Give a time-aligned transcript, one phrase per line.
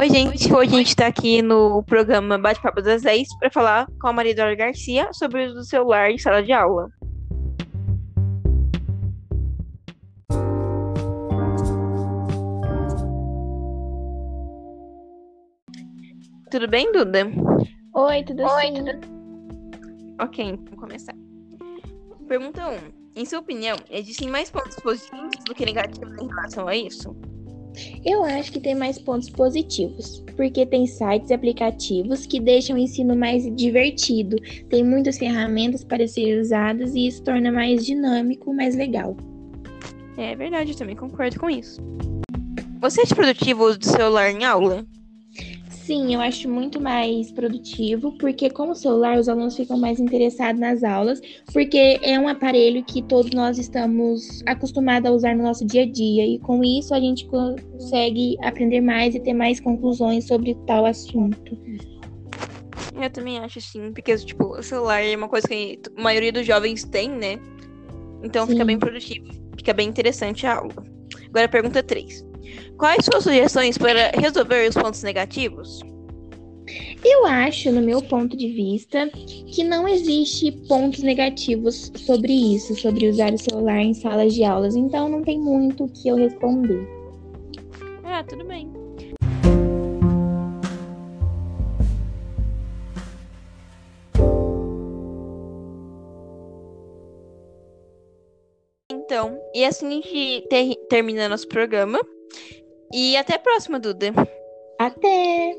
[0.00, 0.50] Oi, gente.
[0.50, 4.34] Hoje a gente está aqui no programa Bate-Papo das 10 para falar com a Maria
[4.34, 6.88] Dora Garcia sobre o uso do celular em sala de aula.
[16.50, 17.30] Tudo bem, Duda?
[17.94, 18.74] Oi, tudo Oi, sim.
[18.76, 18.90] tudo...
[20.18, 21.14] Ok, então vamos começar.
[22.26, 23.20] Pergunta 1.
[23.20, 27.14] Em sua opinião, existem mais pontos positivos do que negativos em relação a isso?
[28.04, 32.78] Eu acho que tem mais pontos positivos, porque tem sites e aplicativos que deixam o
[32.78, 34.36] ensino mais divertido,
[34.68, 39.16] tem muitas ferramentas para serem usadas e isso torna mais dinâmico, mais legal.
[40.16, 41.80] É verdade, eu também concordo com isso.
[42.80, 44.86] Você acha produtivo do celular em aula?
[45.90, 50.60] Sim, eu acho muito mais produtivo, porque com o celular os alunos ficam mais interessados
[50.60, 51.20] nas aulas,
[51.52, 55.90] porque é um aparelho que todos nós estamos acostumados a usar no nosso dia a
[55.90, 60.86] dia, e com isso a gente consegue aprender mais e ter mais conclusões sobre tal
[60.86, 61.58] assunto.
[62.94, 66.46] Eu também acho sim, porque tipo, o celular é uma coisa que a maioria dos
[66.46, 67.36] jovens tem, né?
[68.22, 68.52] Então Sim.
[68.52, 69.26] fica bem produtivo,
[69.58, 70.84] fica bem interessante a aula.
[71.30, 72.29] Agora pergunta 3.
[72.76, 75.80] Quais suas sugestões para resolver os pontos negativos?
[77.04, 79.08] Eu acho, no meu ponto de vista,
[79.46, 84.76] que não existe pontos negativos sobre isso, sobre usar o celular em salas de aulas,
[84.76, 86.86] então não tem muito o que eu responder.
[88.04, 88.70] Ah, tudo bem.
[98.92, 101.98] Então, e assim a gente ter- termina nosso programa.
[102.92, 104.12] E até a próxima, Duda.
[104.78, 105.54] Até!